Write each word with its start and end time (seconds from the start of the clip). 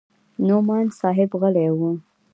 نعماني 0.39 0.91
صاحب 0.99 1.29
غلى 1.41 1.67
و. 1.79 1.81